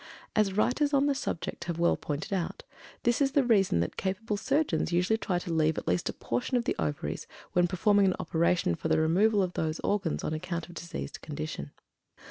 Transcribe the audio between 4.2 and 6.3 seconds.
surgeons usually try to leave at least a